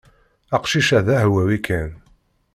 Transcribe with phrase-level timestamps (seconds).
[0.55, 1.89] Aqcic-a d ahwawi kan.